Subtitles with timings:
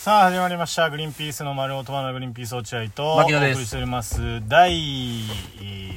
[0.00, 0.88] さあ始まりました。
[0.88, 4.40] グリーンピースの丸音のグリーンピース落合とお送りしております。
[4.48, 4.72] 第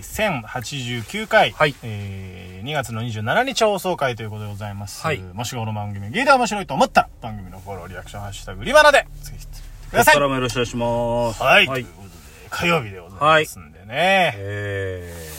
[0.02, 1.74] 1089回、はい。
[1.84, 5.20] えー2月の27日放送回ということでございます、はい。
[5.20, 9.48] もしこの番組聞いて面白いと思ったら番組のフォローリアクション「ハッシュタググリバナ」でぜひ
[9.90, 10.16] ください。
[10.16, 11.42] からもよろしくお願いします。
[11.42, 11.84] はい、はい。
[11.84, 12.16] ということで
[12.50, 15.32] 火曜日でございますんでね、え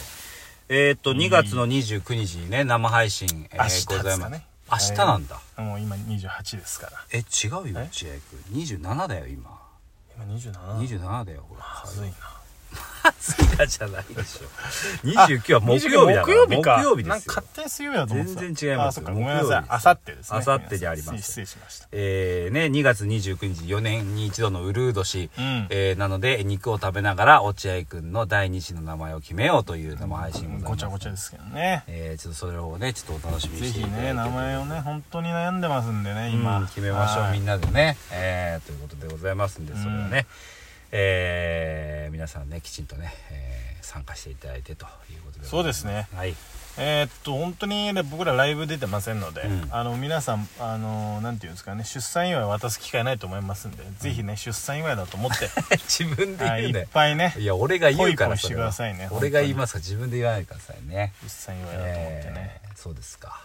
[0.70, 3.98] ー、えーっと、2月の29日にね、生配信、え明日ですかね。
[3.98, 4.53] ございます。
[4.70, 5.40] 明日なんだ。
[5.56, 7.72] もう今28ですからえ、違うよ、え？
[7.72, 8.08] 落合
[8.50, 8.62] 君。
[8.64, 9.60] 27だよ、今。
[10.16, 10.52] 今 27?
[10.78, 11.82] 27だよ、ほら。
[11.84, 12.14] まずいな
[13.20, 14.46] 次がじゃないでしょ。
[15.04, 16.36] 29は木曜日だから。
[16.36, 16.78] 木曜日か。
[16.78, 17.08] 木曜日ですよ。
[17.08, 17.46] なんか勝。
[17.54, 18.40] 手に水曜日だと思ってた。
[18.40, 18.88] 全然違いますよ。
[18.88, 19.64] あそっかごめんなさい。
[19.68, 20.42] あさってですね。
[20.46, 21.22] 明後日であります。
[21.22, 21.88] 失礼しました。
[21.92, 25.30] えー、ね、2月29日、4年に一度のウルー年。
[25.38, 25.66] うん。
[25.70, 30.64] えー、なので、肉を食べながら、落合君の第二子の名前を決めようという生配信ございます。
[30.70, 31.84] ごちゃごちゃですけどね。
[31.86, 37.38] えー、ちょっとそれをね、ちょっとお楽しみにぜひしていただいてね名前をね本当に悩んでますんでね今、今決めましょう、はい。
[37.38, 40.26] みんなでね、えー、ということでございますんでそれをね、
[40.96, 46.08] えー、皆さんねきちんとね、えー参加していただいてということでそうですね。
[46.14, 46.34] はい。
[46.78, 49.68] えーっと本当にね僕らライブ出てませんので、うん。
[49.70, 55.50] あの皆さんあのなんていうんですかね出産祝い渡す機会ないと思いますんで、ぜひね出産祝いだと思って、
[55.86, 61.12] 自分ではい、いっ言うんだよぱいねいや俺が言うからしてくださいね俺が言いますから自分で言わないでくださいね。
[61.22, 63.40] 出産祝いだと思ってね、えーそうですか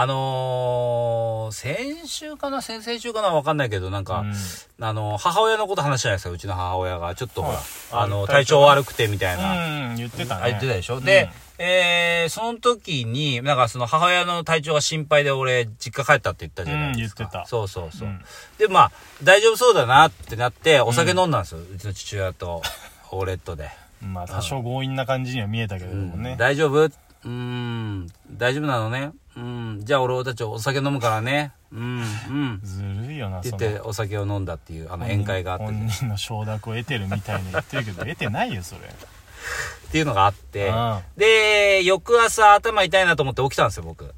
[0.00, 4.34] あのー、先週かな先々週かなわかんないけどなんか、うん
[4.80, 17.24] あの母親のこと話したじゃないですかうちの母親がちょっとほら、はいあのあ体調悪くてみたいな、うん言ってたねあ言ってたでしょ、うんで、えー、その時に、なんかその母親の体調が心配で俺、実家帰ったって言ったじゃないですか。
[17.24, 18.08] うん言ってたそうそうそう。
[18.08, 18.20] うん
[18.56, 18.92] で、まあ、
[19.24, 21.58] 大丈夫そうだなってなって、お酒飲んだんですよ。
[21.58, 22.62] うちの父親と、
[23.10, 23.70] 俺とで。
[24.00, 26.84] まあ多少強引な感じには見えたけれどもね、大丈夫？
[26.84, 29.10] うーん、大丈夫なのね？
[29.38, 31.52] うん、じゃあ俺たちお酒飲むからね。
[31.72, 32.60] うん、うん。
[32.64, 38.80] ずるいよなって言ってお酒を飲んだっていうあの宴会があって、本人の承諾を得てるみたいに言ってるけど得てないよそれ。
[38.80, 40.68] っていうのがあって。
[40.68, 44.12] うん、で、翌朝頭痛いなと思って起きたんですよ、僕。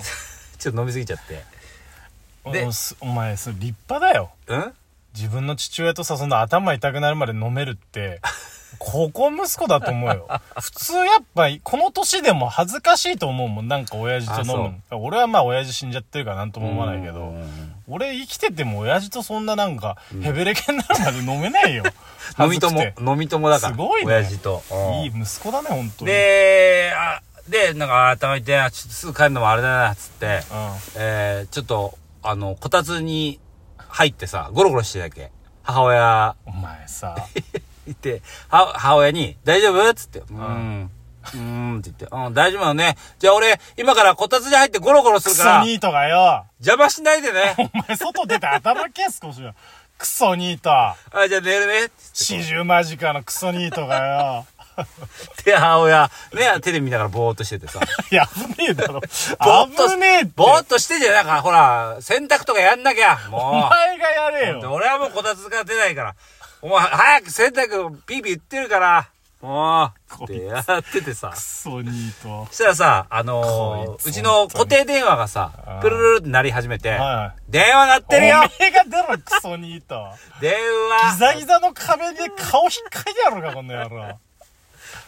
[0.58, 1.44] ちょっと飲みすぎちゃって。
[2.50, 2.66] で
[3.00, 4.32] お前それ立派だよ。
[4.48, 4.72] うん？
[5.14, 8.20] 自分の父親とさそんな頭痛くなるまで飲めるって
[8.78, 10.28] ここ息子だと思うよ。
[10.60, 13.68] 普通やっぱこの年でも恥ずかしいと思うもん。
[13.68, 14.98] なんか親父と飲むの。
[14.98, 17.34] 俺はまあ親父死んじゃってるからなんとも思わないけど
[17.88, 21.84] 俺生きてても親父とそんななんかヘベレケになるまで飲めないよ。
[22.38, 24.12] 飲み友飲み友だからすごいね。
[24.14, 24.62] 親父と。
[25.02, 26.10] いい息子だね本当に。
[26.10, 30.26] であでなんか頭痛いなちょっとすぐ帰るのもあれだなっつって。
[30.26, 30.40] うん。
[30.96, 33.40] えー、ちょっとあのこたつに
[33.76, 35.30] 入ってさゴロゴロしてたわけ。
[35.62, 36.36] 母親。
[36.46, 37.16] お前さ
[37.86, 40.90] いては母親に「大丈夫?」っつって「うん」
[41.34, 42.96] うーんって言って、うん、大丈夫なのね。
[43.20, 47.54] じゃあ俺、今からこたつに入ってゴロゴロすクるから、ソニートがよ邪魔しないでね。
[47.74, 49.54] お前外出て頭消す少しよ
[49.98, 50.96] クソニートあ、
[51.28, 51.90] じゃあ寝るね。
[52.12, 54.46] 四十間近のクソニートがよ
[55.44, 57.78] で、母親、ね、テレビ見ながらぼーっとしててさ。
[58.10, 58.94] いや、危ねえだろ。
[58.94, 60.32] ぼーっと危ねえって。
[60.34, 61.14] ぼーっとしてんじゃん。
[61.14, 63.18] なんか、ほら、洗濯とかやんなきゃ。
[63.28, 64.72] おも前がやれよ。
[64.72, 66.14] 俺はもうこたつから出ないから。
[66.62, 69.08] お前、早く洗濯ピーピー言ってるから。
[69.40, 70.24] もう。
[70.24, 71.40] ってやっててさク。
[71.40, 72.46] ソニート。
[72.46, 78.04] そしたらさ、あのー、うちの固定電話がさプルルルって鳴り始めて、は電話鳴っい。
[78.04, 80.06] てるよお前が出ろ、クソニート。
[80.40, 80.58] 電ギ
[81.08, 84.20] 話ザギザの壁で顔引っかいてやろうか、この野郎。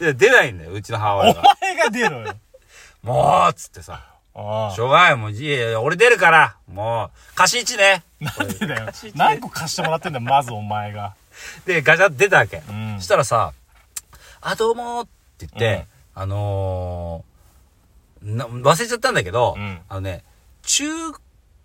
[0.00, 1.42] で出ないんだよ、うちの母お親が。
[1.60, 2.34] 前が出ろよ。
[3.04, 4.02] もうっつってさ。
[4.36, 6.56] ああしょうがない、もう、いやいや、俺出るから。
[6.66, 8.02] もう、貸し一ね。
[8.18, 8.88] なんでだよ。
[9.14, 11.14] 何個貸してもらってんだよ、まずお前が。
[11.66, 12.62] で、ガチャって出たわけ。
[12.68, 12.96] うん。
[12.98, 13.52] そしたらさ、
[14.40, 15.06] あ、どうもっ
[15.38, 19.80] て言って、あのー、な、忘れちゃったんだけど、うん。
[19.88, 20.24] あのね、
[20.62, 20.86] 中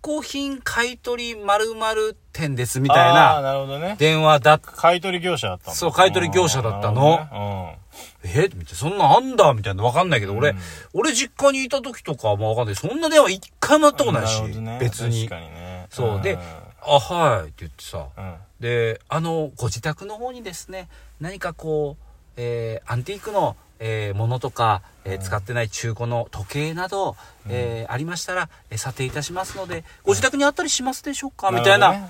[0.01, 3.95] 古品買取〇〇店ですみたいああ、な。
[3.95, 5.75] 電話だっ買い取り業者だったの。
[5.75, 7.75] そう買い取り業者だったの。
[8.23, 8.43] え？
[8.43, 9.83] みたいな、そんなんあんだみたいな。
[9.83, 10.59] わかんないけど、俺、うん。
[10.93, 12.75] 俺実家にいた時とかはもうわかんない。
[12.75, 14.41] そんな電話一回もやったことないし、
[14.79, 15.23] 別に。
[15.23, 15.87] にね。
[15.89, 16.21] そう。
[16.21, 18.35] でん、あ、はいって言ってさ、うん。
[18.59, 20.89] で、あの、ご自宅の方にですね、
[21.19, 22.03] 何かこう、
[22.37, 27.15] えーアンティークの、えーものとか、えー使ってない中古の時計など、
[27.47, 31.51] えーありましたら、えー査定いたしますので、ご自宅にあったりしますでしょうか？
[31.51, 32.09] みたいな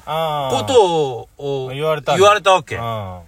[0.50, 2.76] こことを、を言われた言われたわけ。
[2.78, 3.20] うん。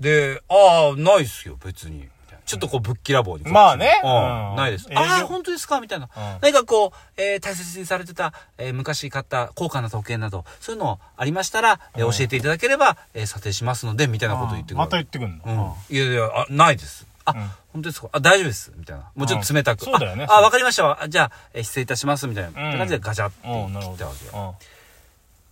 [0.00, 2.06] で、ああ、ないっすよ、別に。
[2.46, 3.44] ちょっとこう、ぶっきらぼうに。
[3.44, 4.86] まあねうんうんないです。
[4.94, 5.80] ああ、本当ですか？
[5.80, 6.08] みたいな。
[6.16, 14.76] うん何かこう、えー大切にされてた、えー昔買った高価な時計など、そういうのありましたら、え教えていただければ、えー査定しますので、みたいなこと言ってくる。
[14.76, 15.76] また言ってくんの？
[15.90, 15.96] うん。
[15.96, 17.06] いやいや、あ、ないです。
[17.24, 18.08] あ、うん本当ですか？
[18.12, 18.72] あ、大丈夫です。
[18.76, 19.10] みたいな。
[19.16, 19.80] もうちょっと冷たく。
[19.80, 22.28] うんそうだよねあ、あわかりましたじゃあ、えー失礼いたします。
[22.28, 24.54] みたいなうん感じでガチャって切ったわけよ。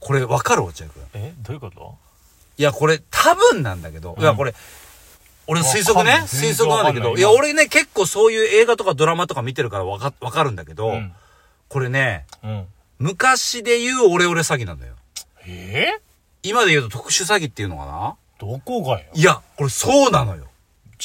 [0.01, 1.03] これわかる落合君。
[1.15, 1.97] えどういうこと？
[2.57, 4.55] いや、これ多分なんだけど、いや、これ、
[5.47, 11.13] 俺推測ね推測なんだけど、いいや、俺ね、結構そういう映画とかドラマとか見てるからわか、わかるんだけど、うん。
[11.69, 12.67] これね、うん。
[12.99, 14.95] 昔で言うオレオレ詐欺なんだよ。
[15.47, 15.99] え？
[15.99, 16.01] ー
[16.43, 18.17] 今で言うと特殊詐欺っていうのかな？
[18.39, 19.07] どこがよ？
[19.15, 20.47] いや、これそうなのよ。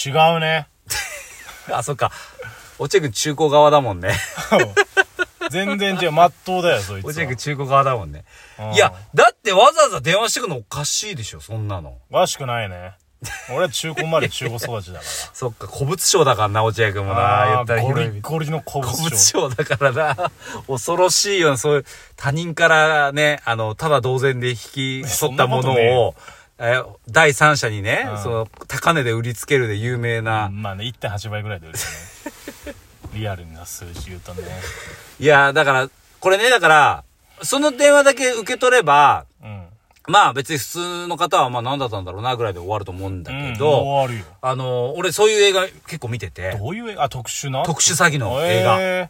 [0.06, 0.68] 違うね。
[1.71, 2.12] あ、そっか。
[2.77, 4.13] 落合君中古側だもんね。
[5.51, 6.12] 全然違う。
[6.12, 7.09] まっとうだよ、そいつは。
[7.09, 8.24] 落合君中古側だもんね。
[8.59, 11.97] うんいや、だってわざわざ電話してくのおかしいでしょ、そんなの。
[12.12, 12.94] らしくないね。
[13.50, 17.19] 俺は中古生まれ中古育ちだか そっか、古物商だからな、落合君もな。
[17.19, 17.48] ら。
[17.48, 19.50] 言ったらゴリゴリの古物古物商。
[19.50, 20.31] 商だからな。
[20.68, 21.86] 恐ろしいような、そういう、
[22.16, 26.16] 他人からね、あの、ただ同然で引き取ったものを、
[26.60, 30.50] え第三者にね、うんその、高値で売りつけるで有名な。
[30.51, 32.75] まあね、1.8倍ぐらいで売るよね。
[33.13, 34.44] リアルな数字言うとね。
[35.19, 35.89] いや、だから、
[36.19, 37.04] これね、だから、
[37.42, 39.28] その電話だけ受け取れば、うん。
[40.09, 44.25] まあ別に普通の方はまあ何だったんだろうなぐらいで終わると思うんだうんけど、終わるよ。
[44.41, 49.09] あの、俺そういう映画結構見てて、どういう、あ、特殊な特殊詐欺の映画、え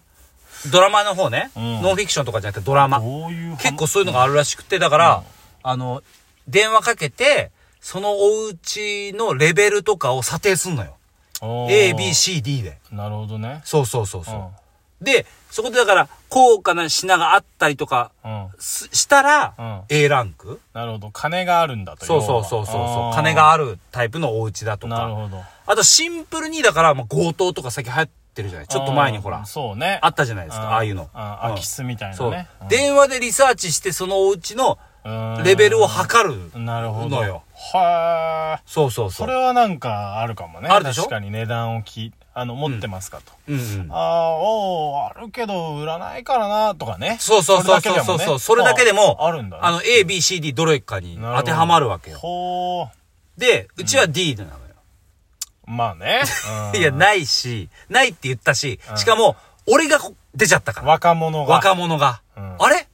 [0.71, 2.99] ドラマの方ね、うんノンフィクションとかじゃなくてドラーマ。
[2.99, 5.23] どういう結構そういうのがあるらしくて、だから、うん
[5.61, 6.03] あの、
[6.47, 10.97] 電話かけて、そのお家のレベルとかを査定すんのよ。
[11.41, 12.77] おー A, B, C, D で。
[12.91, 13.61] なるほどね。
[13.63, 14.51] そうそうそうそう。
[14.99, 18.11] うんで、そこでだから、高価な品があったりとか
[18.59, 20.59] したら、うん A ランク？
[20.73, 21.09] なるほど。
[21.11, 22.05] 金があるんだと。
[22.05, 23.15] そうそうそうそうそう。
[23.15, 25.15] 金あがあるタイプのお家だとーなるか。
[25.15, 25.41] ほど。
[25.65, 28.67] あとシンプルに、だから、まあ、強盗とか最近流行ってるじゃない？
[28.67, 29.99] ちょっと前にほらうん、そうね。
[30.03, 31.09] あったじゃないですか、ああいうの。
[31.13, 32.47] 空き巣みたいなそうね。。
[32.69, 37.15] 電話でリサーチして、そのお家のうんレベルを測るなるほど。
[37.15, 37.41] のよ。
[37.73, 39.19] はーそうそうそ。
[39.19, 40.67] そうれはなんかあるかもね。
[40.69, 41.03] あるでしょ？
[41.03, 43.31] 確かに値段をき、あの、持ってますかと。
[43.47, 43.91] うんうん。
[43.91, 47.17] ああ、おーあるけど売らないからな、とかね。
[47.19, 48.39] そうそうそうそうそうそう。
[48.39, 49.61] それだけでも、ああるんだね。
[49.63, 52.19] あの、A, B, C, D どれかに当てはまるわけよ。
[52.19, 52.87] ほ
[53.37, 54.55] で、うちは D なのよ。
[55.67, 55.71] ー。
[55.71, 56.21] まあね。
[56.73, 59.35] うん いや、ないし、ないって言ったしう、んしかも、
[59.67, 60.87] 俺がこ出ちゃったから。
[60.87, 61.53] 若者が。
[61.55, 62.21] 若者が。
[62.37, 62.87] うんあれ？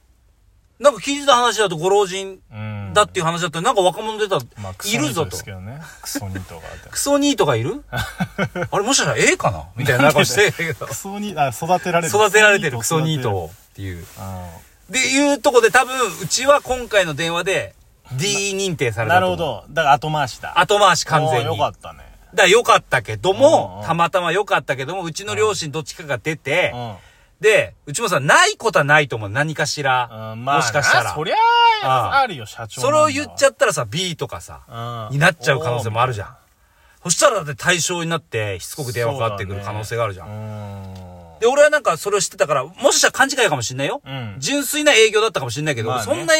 [0.78, 2.38] なんか聞いてた話だとご老人
[3.00, 3.06] うん。
[3.06, 5.36] だっていう話だったら、なんか若者出た、いるぞと。
[5.36, 6.62] クソニートが。
[6.90, 7.84] クソニートがいる？
[7.90, 9.64] あれもしかしたら A かな？
[9.76, 10.94] みたいな顔してるけどク。
[10.94, 12.14] ソニー、あ、育てられる。
[12.16, 14.02] 育てられてるクソニートをっていう。
[14.02, 17.74] うで、いうとこで多分、うちは今回の電話で
[18.12, 19.06] D 認定さん。
[19.06, 19.14] れた。
[19.16, 19.64] なるほど。
[19.70, 20.58] だから後回しだ。
[20.58, 21.46] 後回し完全に。
[21.46, 21.98] よかったね。
[22.32, 26.96] だから良かったけどうんもう、んたまたま良かったけども、うちの両親どっちかが出て、うん。
[27.40, 29.28] で、うちもさ、ないことはないと思う。
[29.28, 30.32] 何かしら。
[30.32, 31.14] うんまあな、もしかしたら。
[31.14, 36.36] そりゃうんあ、あるよ、社長それを言っちゃっったらさ、B とかさ、たになっちゃう可能性もあるじゃんん。
[37.04, 40.28] そしたらだって対象になって、しつこく電話かかってくる可能性があるじゃん。
[40.28, 41.38] ん。
[41.40, 44.00] で、俺はなんかそれを知ってたから、もしかしたら勘違いかもしんないよ。
[44.04, 44.36] うん。
[44.38, 46.34] 純粋な営業だったかもしんないけど、まあねそんな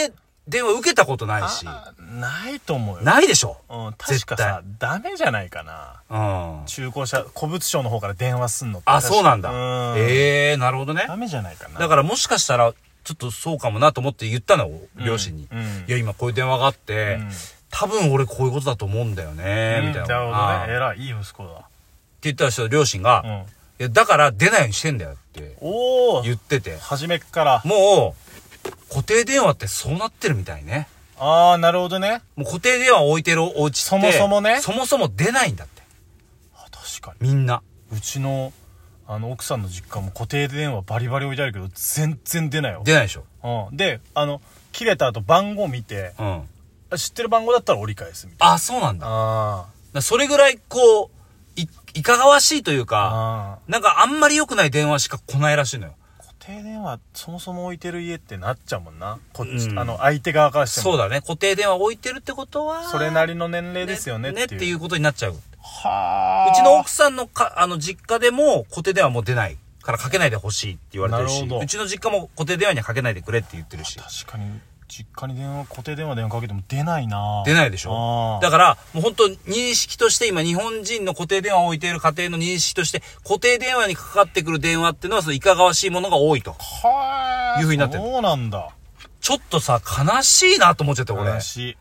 [0.48, 1.64] 電話受けたことないし。
[1.66, 3.02] あないと思うよ。
[3.02, 3.56] ないでしょ？
[3.68, 6.02] うん、確かさ、ダメじゃないかな。
[6.08, 6.66] うん。
[6.66, 8.90] 中古車、古物商の方から電話すんのって。
[8.90, 9.50] あ、そうなんだ。
[9.50, 9.98] うん。
[9.98, 11.04] ええなるほどね。
[11.08, 11.80] ダメじゃないかな。
[11.80, 12.72] だからもしかしたら、
[13.04, 15.48] ちょっとそうかもなと思って言ったの、両親に。
[15.50, 17.30] うんいや、今こういう電話があって、うん
[17.68, 20.06] 多分俺こういうことだと思うんだよね、みたいな。
[20.06, 20.72] なるほどね。
[20.72, 21.50] 偉い、いい息子だ。
[21.50, 21.64] って
[22.22, 23.44] 言ったら人両親が、いうん。
[23.84, 27.62] や、だから出ないようにしてんだよっておお言ってて、初めっから。
[27.66, 28.25] もう、
[28.88, 30.88] 固定電話ってそうなってるみたいね。
[31.18, 32.22] ああ、なるほどね。
[32.36, 35.82] もう固定電話置いてるお家って、そもそもねそもそも出ないんだって。
[36.54, 37.28] あ確かに。
[37.28, 37.62] みんな。
[37.92, 38.52] うちの、
[39.08, 42.82] あの、奥さんの実家も固定電話バリバリ置いてあるけど、全然出ないよ。
[42.84, 43.24] 出ないでしょ。
[43.70, 43.76] うん。
[43.76, 44.40] で、あの、
[44.72, 46.48] 切れた後番号見て、うん。
[46.90, 49.06] あ知ってる番号だったら折り返すみたいあ、そうなんだ。
[49.08, 51.10] あらそれぐらい、こ
[51.56, 52.86] う、い、いかがわしいというあ。
[52.86, 53.58] か、ああ。
[53.68, 55.94] なんかあんまり良くない電話しか来ないらしいのよ。
[56.46, 59.18] 固定電話そもそも置いてる家ってなっちゃうもんな。
[59.32, 60.92] こっち、うんあの、相手側からしても。
[60.92, 61.20] そうだね。
[61.20, 64.48] 固定電話置いてるってことは、それなりの年齢ですよねっていう。
[64.50, 65.32] ねっていうことになっちゃう。
[65.32, 66.54] うはあ。
[66.54, 73.98] ちの奥さんのか、あの、実家でも固定電話もう出ないからかけないでほしいって言われてるし、うちの実家も固定電話にはかけないでくれって言ってるし。
[73.98, 86.52] 確かに、実家に電話、固定電話電話かけても出ないな出ないでしょだから、もう本当認識として今日本人の固定電話を置いている家庭の認識として、固定電話にかかってくる電話っていうのはそのいかがわしいものが多いと。
[86.52, 87.60] はあ。
[87.60, 88.70] いう風になってるそうなんだ。
[89.20, 91.30] ちょっとさ、悲しいなと思っちゃって俺。
[91.30, 91.76] 悲しい。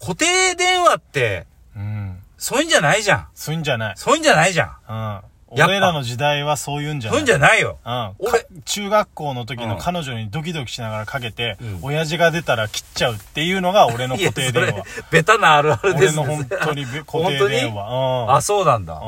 [0.00, 2.18] 固定電話って、うん。
[2.36, 3.28] そういうんじゃないじゃん。
[3.34, 3.94] そういうんじゃない。
[3.96, 4.76] そういうんじゃないじゃん。
[4.88, 5.20] うん。
[5.54, 7.18] やっぱ俺らの時代はそういうんじゃない。
[7.18, 7.78] そういうんじゃないよ。
[7.84, 8.12] うん。
[8.18, 14.84] 俺か中学校の時うんの彼女にドキドキしながらかけて、うん親父が出たら切っちゃうっていうのが俺のいや固定電話。
[15.10, 18.24] ベタなあるあるですね俺の本当にべ固定電話。
[18.24, 18.34] うん。
[18.34, 18.94] あ、そうなんだ。
[18.94, 19.00] うん。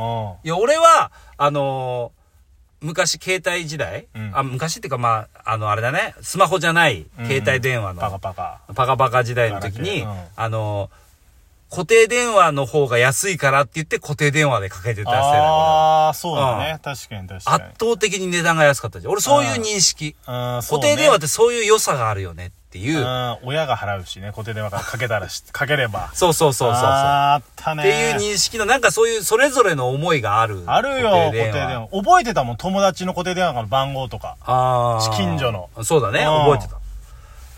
[0.44, 2.20] いや、俺は、あのー
[2.82, 8.60] 昔携帯時代、うんあ、昔っていうかまあ、あの、あれだね、スマホじゃない携帯電話の、パカパカ。
[8.74, 10.88] パカパカ時代の時に、うんあの、
[11.70, 16.80] 固定電話の方が安いからって言って固定電話でかけてた世代だ俺ああ、そうだね。
[16.82, 19.12] 確かに確か圧倒的に値段が安かったじゃん。
[19.12, 20.00] 俺そういう認識。
[20.04, 20.16] に。
[20.26, 22.98] うん、固定電話ってそういう良さがあるよねっていう。
[22.98, 26.10] うん、親が払うしね、固定電話からかけたらし、かければ。
[26.14, 26.84] そうそうそうそうそう。
[26.84, 27.82] あったね。
[27.82, 30.62] っていう認識の、なんかそういう、それぞれの思いがある。
[30.66, 31.88] あるよ、固定電話。
[31.92, 34.36] 覚えてたもん、友達の固定電話の番号とか。
[34.42, 35.16] ああ。
[35.16, 35.68] 近所の。
[35.84, 36.80] そうだね、うん覚えてた。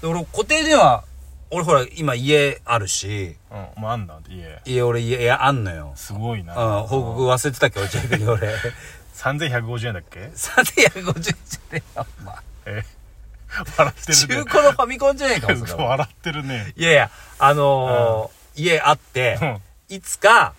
[0.02, 1.04] で俺、固定電話、
[1.54, 4.62] 俺ほら、今家あるし、うん、もうあんだ、家。
[4.64, 5.92] 家、俺家あんのよ。
[5.97, 6.54] すごいな。
[6.56, 8.49] うん、報告忘れてた っけ、落合君に俺。
[9.16, 12.35] 3150円だっけ？350円じゃねえよ、お前。
[12.66, 12.85] え？
[13.76, 14.44] 笑ってる中ね。
[14.49, 16.73] 古のファミコンじゃねえか、 笑ってるね。
[16.75, 19.38] いやいや、あのー家あって、
[19.88, 20.54] いつか、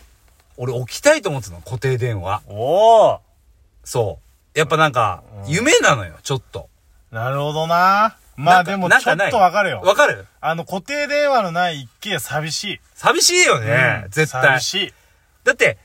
[0.58, 2.42] 俺置きたいと思ってたの、固定電話。
[2.48, 3.20] おお
[3.84, 4.20] そ
[4.56, 4.60] う。
[4.60, 6.70] やっぱなんか、夢なのよ、ちょっと。
[7.12, 8.16] なるほどな。
[8.36, 9.82] まあでも、ちょっとわかるよ。
[9.82, 10.26] わかる？
[10.42, 12.82] あの、固定電話のない一軒家寂しい。
[12.96, 14.62] 寂しいよね、うん絶対寂。
[14.62, 14.94] しい。
[15.44, 15.78] だって、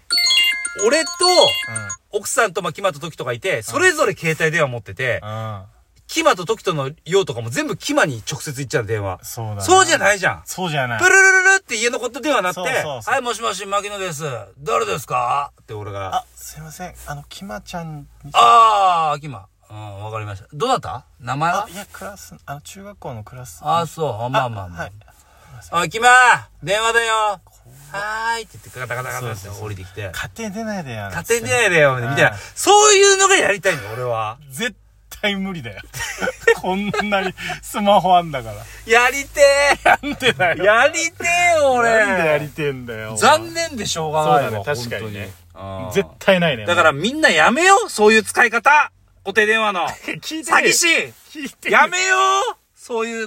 [0.86, 2.18] 俺と、うん。
[2.20, 5.62] 奥さんと、まあ、キマとトキとかいて、それぞれ携帯電話持ってて、うん。
[6.06, 9.22] キマとトキとの用とかも全部キマに直接行っちゃう電話。
[9.24, 10.42] そうだそうじゃいないじゃん。
[10.46, 11.04] そうじゃないプ。
[11.04, 14.24] ルルルルって家のこと電話鳴って、そうそうそうはい、もしもし、牧野です。
[14.58, 15.52] 誰ですか？
[15.60, 16.16] って俺が。
[16.16, 16.94] あ、すいません。
[17.06, 18.30] あの、キマちゃんに。
[18.32, 19.48] あー、キマ。
[19.70, 20.48] うん、わかりました。
[20.52, 21.04] どうだった？
[21.20, 21.64] 名前は？
[21.66, 23.60] あ、いや、クラス、あの、中学校のクラス。
[23.62, 24.30] あー、そう。
[24.30, 24.82] まあまあまあ。
[24.82, 24.92] はい。
[25.70, 26.08] あ、キマ
[26.62, 31.10] 電話だよはーいって言って、ガタガタガタって降りてきて、家庭出ないでよ。
[31.10, 32.36] 家庭出ないでよ、みたいな。
[32.54, 34.38] そういうのがやりたいんだよ、俺は。
[34.50, 34.76] 絶
[35.20, 35.82] 対無理だよ。
[36.62, 38.56] こんなにスマホあんだから。
[38.86, 39.40] やりて
[39.84, 40.64] なんでだーよ。
[40.64, 43.16] やりてーよ、俺なんでやりてんだよ。
[43.16, 46.66] 残念でしょうがないわそうだね確かに絶対ないね。
[46.66, 48.92] だからみんなやめようそういう使い方
[49.28, 49.86] 固定電話の。
[50.22, 50.86] 聞いてね詐欺師。
[51.38, 52.56] 聞いてやめよう。
[52.74, 53.26] そういう